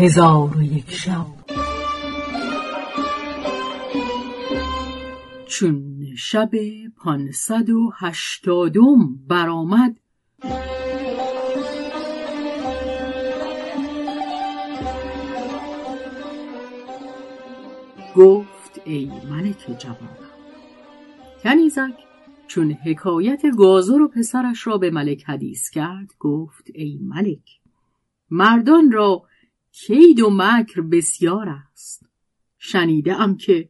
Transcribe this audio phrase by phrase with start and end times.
[0.00, 1.26] هزار و یک شب.
[5.46, 6.50] چون شب
[6.96, 10.00] پانصد و هشتادم برآمد
[18.16, 20.30] گفت ای ملک جوانم
[21.42, 21.94] کنیزک
[22.46, 27.60] چون حکایت گازر و پسرش را به ملک حدیث کرد گفت ای ملک
[28.30, 29.29] مردان را
[29.72, 32.06] کید و مکر بسیار است.
[32.58, 33.68] شنیده ام که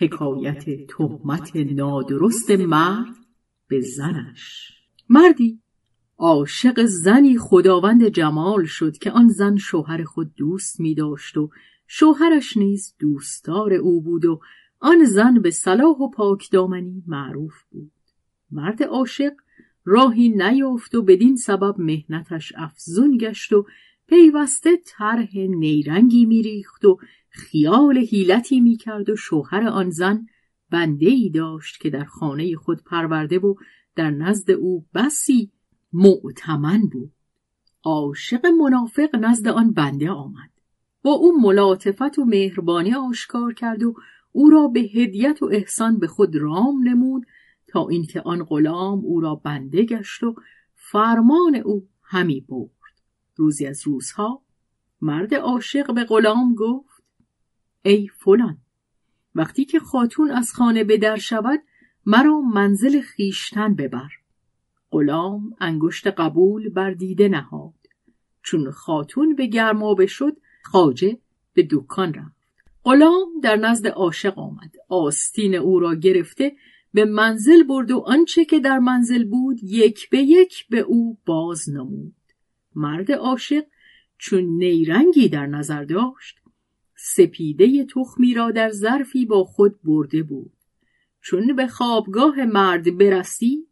[0.00, 3.14] حکایت تهمت نادرست مرد
[3.68, 4.72] به زنش.
[5.08, 5.60] مردی
[6.18, 11.50] عاشق زنی خداوند جمال شد که آن زن شوهر خود دوست می داشت و
[11.86, 14.40] شوهرش نیز دوستدار او بود و
[14.80, 17.92] آن زن به صلاح و پاکدامنی معروف بود.
[18.50, 19.32] مرد عاشق
[19.84, 23.66] راهی نیافت و بدین سبب مهنتش افزون گشت و
[24.08, 30.26] پیوسته طرح نیرنگی میریخت و خیال حیلتی می‌کرد و شوهر آن زن
[30.70, 33.54] بنده ای داشت که در خانه خود پرورده و
[33.96, 35.52] در نزد او بسی
[35.92, 37.12] معتمن بود.
[37.84, 40.50] عاشق منافق نزد آن بنده آمد.
[41.02, 43.94] با او ملاطفت و مهربانی آشکار کرد و
[44.32, 47.26] او را به هدیت و احسان به خود رام نمود
[47.66, 50.34] تا اینکه آن غلام او را بنده گشت و
[50.74, 52.73] فرمان او همی برد.
[53.36, 54.42] روزی از روزها
[55.00, 57.02] مرد عاشق به غلام گفت
[57.82, 58.58] ای فلان
[59.34, 61.60] وقتی که خاتون از خانه به در شود
[62.06, 64.08] مرا منزل خیشتن ببر.
[64.90, 67.74] غلام انگشت قبول بر دیده نهاد.
[68.42, 71.18] چون خاتون به گرمابه شد خاجه
[71.54, 72.44] به دکان رفت.
[72.84, 74.72] غلام در نزد عاشق آمد.
[74.88, 76.56] آستین او را گرفته
[76.94, 81.68] به منزل برد و آنچه که در منزل بود یک به یک به او باز
[81.70, 82.14] نمود.
[82.76, 83.64] مرد عاشق
[84.18, 86.40] چون نیرنگی در نظر داشت
[86.96, 90.52] سپیده تخمی را در ظرفی با خود برده بود.
[91.20, 93.68] چون به خوابگاه مرد برسید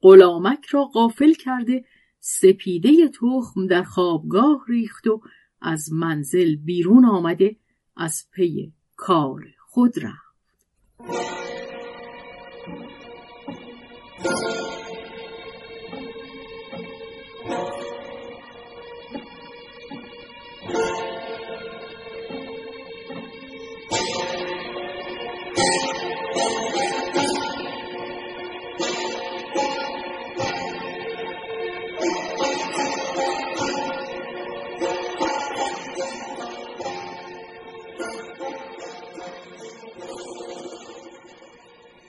[0.00, 1.84] غلامک را غافل کرده
[2.20, 5.20] سپیده تخم در خوابگاه ریخت و
[5.60, 7.56] از منزل بیرون آمده
[7.96, 11.45] از پی کار خود رفت.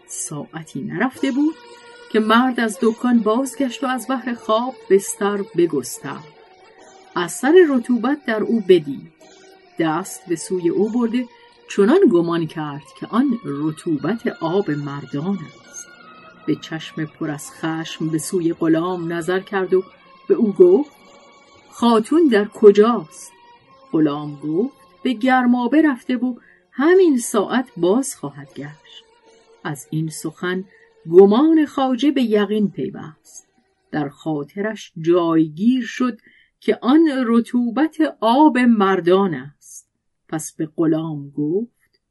[0.08, 1.56] ساعتی نرفته بود
[2.12, 6.24] که مرد از دکان بازگشت و از بحر خواب بستر بگسترد
[7.16, 9.12] اثر رطوبت در او بدید.
[9.80, 11.26] دست به سوی او برده
[11.70, 15.40] چنان گمان کرد که آن رطوبت آب مردان
[15.70, 15.88] است.
[16.46, 19.84] به چشم پر از خشم به سوی غلام نظر کرد و
[20.28, 20.92] به او گفت
[21.70, 23.37] خاتون در کجاست؟
[23.92, 26.36] غلام گفت به گرمابه رفته و
[26.72, 29.04] همین ساعت باز خواهد گشت.
[29.64, 30.66] از این سخن
[31.10, 33.48] گمان خاجه به یقین پیوست.
[33.92, 36.20] در خاطرش جایگیر شد
[36.60, 39.90] که آن رطوبت آب مردان است.
[40.30, 42.02] پس به غلام گفت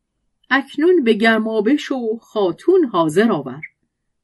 [0.51, 3.61] اکنون به گرمابه شو خاتون حاضر آور.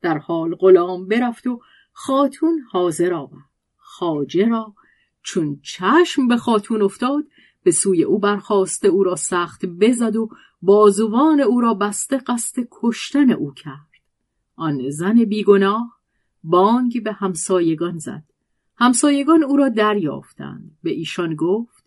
[0.03, 1.61] در حال غلام برفت و
[1.93, 4.75] خاتون حاضر آورد خاجه را
[5.23, 7.25] چون چشم به خاتون افتاد
[7.63, 10.29] به سوی او برخواسته او را سخت بزد و
[10.63, 13.93] بازوان او را بسته قصد کشتن او کرد.
[14.57, 15.99] آن زن بیگناه
[16.45, 18.23] بانگی به همسایگان زد.
[18.77, 20.77] همسایگان او را دریافتند.
[20.83, 21.85] به ایشان گفت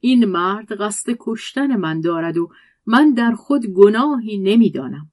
[0.00, 2.50] این مرد قصد کشتن من دارد و
[2.86, 5.10] من در خود گناهی نمی‌دانم.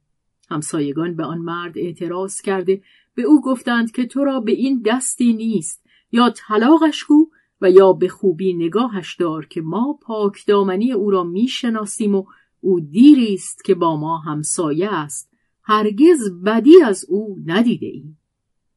[0.50, 2.82] همسایگان به آن مرد اعتراض کرده
[3.16, 7.30] به او گفتند که تو را به این دستی نیست یا طلاقش گو
[7.64, 12.26] و یا به خوبی نگاهش دار که ما پاک دامنی او را می‌شناسیم و
[12.60, 15.30] او دیری است که با ما همسایه است.
[15.64, 18.20] هرگز بدی از او ندیده ایم.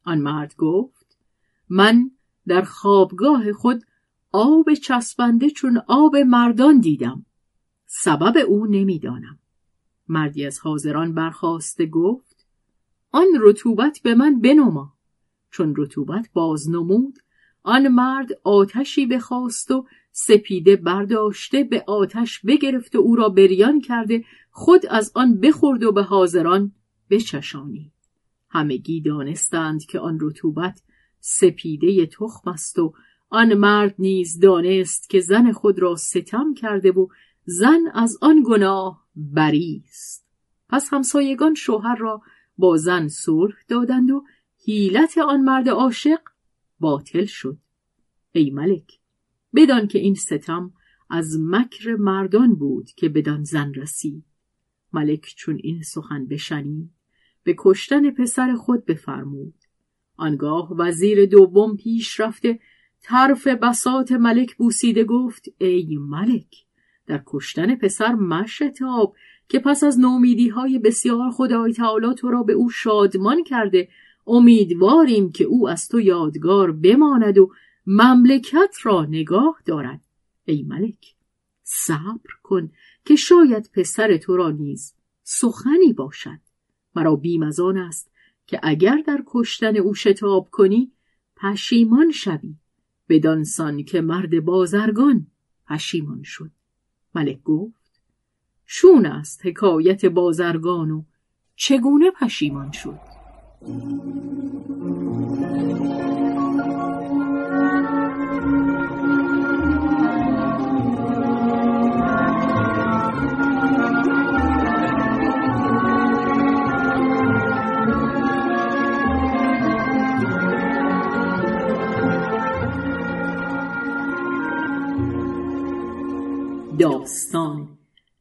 [0.05, 1.19] آن مرد گفت
[1.69, 2.11] من
[2.47, 3.83] در خوابگاه خود
[4.33, 7.27] آب چسبنده چون آب مردان دیدم.
[7.87, 9.38] سبب او نمی‌دانم.
[10.09, 12.47] مردی از حاضران برخواسته گفت
[13.11, 14.93] آن رطوبت به من بنما.
[15.50, 17.19] چون رطوبت باز نمود
[17.66, 24.24] آن مرد آتشی بخواست و سپیده برداشته به آتش بگرفت و او را بریان کرده
[24.50, 26.72] خود از آن بخورد و به حاضران
[27.10, 27.92] بچشانید.
[28.50, 30.82] همگی دانستند که آن رطوبت
[31.20, 32.94] سپیده تخم است و
[33.28, 37.06] آن مرد نیز دانست که زن خود را ستم کرده و
[37.44, 40.26] زن از آن گناه بری است.
[40.68, 42.22] پس همسایگان شوهر را
[42.58, 44.24] با زن صلح دادند و
[44.64, 46.20] حیلت آن مرد عاشق
[46.81, 47.58] باطل شد.
[48.32, 48.99] ای ملک
[49.55, 50.73] بدان که این ستم
[51.11, 54.25] از مکر مردان بود که بدان زن رسید.
[54.93, 56.90] ملک چون این سخن بشنید
[57.43, 59.55] به کشتن پسر خود بفرمود.
[60.17, 62.58] آنگاه وزیر دوم پیش رفته
[63.02, 66.64] طرف بسات ملک بوسیده گفت ای ملک
[67.06, 69.14] در کشتن پسر مشتاب
[69.49, 73.88] که پس از نومیدی های بسیار خدای تعالی تو را به او شادمان کرده
[74.26, 77.52] امیدواریم که او از تو یادگار بماند و
[77.87, 80.00] مملکت را نگاه دارد.
[80.44, 81.14] ای ملک
[81.62, 82.70] صبر کن
[83.05, 86.38] که شاید پسر تو را نیز سخنی باشد.
[86.94, 88.11] مرا بیم از آن است
[88.46, 90.93] که اگر در کشتن او شتاب کنی
[91.37, 92.55] پشیمان شوی.
[93.08, 95.26] بدانسان که مرد بازرگان
[95.69, 96.50] پشیمان شد.
[97.14, 98.00] ملک گفت
[98.67, 101.02] شون است حکایت بازرگان و
[101.56, 103.15] چگونه پشیمان شد؟
[103.56, 103.79] داستان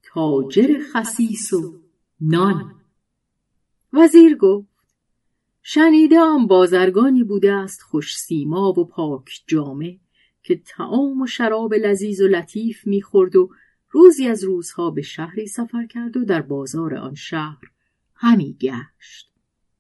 [0.04, 1.82] تاجر خسیس و
[2.22, 2.76] نان.
[3.94, 4.75] وزیر گفت
[5.68, 10.00] شنیدم بازرگانی بوده است خوش سیما و پاک جامه
[10.44, 13.50] که تعام و شراب لذیذ و لطیف می‌خورد و
[13.92, 17.62] روزی از روزها به شهری سفر کرد و در بازار آن شهر
[18.16, 19.32] همی گشت.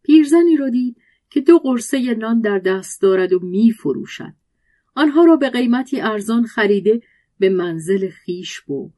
[0.03, 0.97] پیرزنی را دید
[1.29, 4.33] که دو قرصه نان در دست دارد و میفروشد.
[4.95, 7.01] آنها را به قیمتی ارزان خریده
[7.39, 8.93] به منزل خیش برد.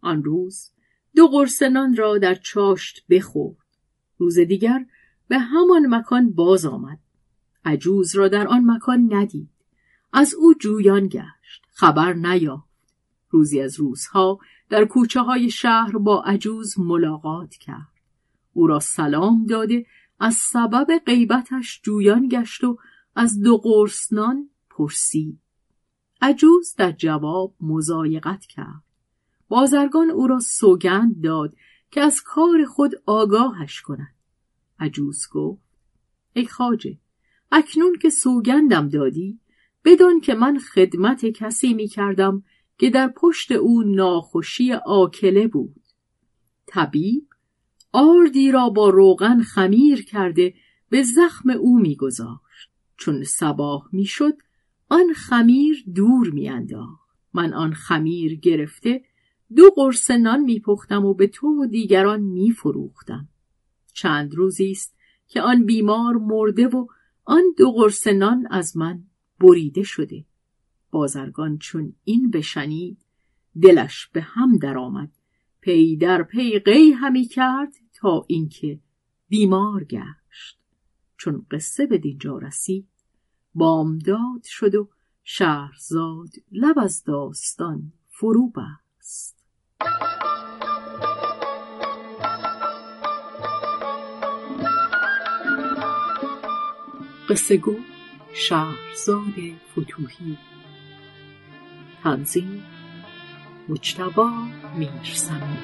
[0.00, 0.70] آن روز
[1.16, 3.56] دو قرص نان را در چاشت بخورد.
[4.18, 4.86] روز دیگر
[5.28, 6.98] به همان مکان باز آمد.
[7.64, 9.50] عجوز را در آن مکان ندید.
[10.12, 11.64] از او جویان گشت.
[11.72, 12.68] خبر نیافت.
[13.30, 14.38] روزی از روزها
[14.68, 17.92] در کوچه های شهر با عجوز ملاقات کرد.
[18.52, 19.86] او را سلام داده
[20.20, 22.78] از سبب غیبتش جویان گشت و
[23.16, 25.40] از دو قرص نان پرسید.
[26.20, 28.82] عجوز در جواب مزایقت کرد.
[29.48, 31.54] بازرگان او را سوگند داد
[31.90, 34.14] که از کار خود آگاهش کند.
[34.78, 35.62] عجوز گفت.
[36.32, 36.98] ای خاجه
[37.52, 39.40] اکنون که سوگندم دادی
[39.84, 42.42] بدان که من خدمت کسی می کردم
[42.78, 45.80] که در پشت او ناخوشی آکله بود.
[46.66, 47.28] طبیب
[47.92, 50.54] آردی را با روغن خمیر کرده
[50.88, 54.34] به زخم او میگذاشت چون سباه می‌شد
[54.88, 59.04] آن خمیر دور میانداخت من آن خمیر گرفته
[59.56, 63.28] دو قرص نان میپختم و به تو و دیگران میفروختم
[63.94, 64.96] چند روزی است
[65.26, 66.86] که آن بیمار مرده و
[67.24, 69.04] آن دو قرص نان از من
[69.40, 70.24] بریده شده.
[70.90, 72.98] بازرگان چون این بشنید
[73.62, 75.10] دلش به هم درآمد.
[75.60, 78.80] پی در پی قی همی کرد تا اینکه
[79.28, 80.58] بیمار گشت.
[81.16, 82.88] چون قصه به دینجا رسید
[83.54, 84.88] بامداد شد و
[85.22, 89.44] شهرزاد لب از داستان فرو بست
[97.28, 97.76] قصه گو
[98.34, 99.34] شهرزاد
[99.72, 100.38] فتوهی.
[102.02, 102.64] تنظیم
[103.68, 104.30] مجتبا
[104.78, 105.56] میرسمی